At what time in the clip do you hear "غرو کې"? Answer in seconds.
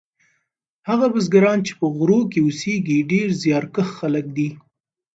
1.97-2.39